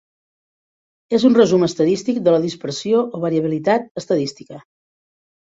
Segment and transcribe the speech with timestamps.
[1.17, 4.61] És un resum estadístic de la dispersió o variabilitat estadística.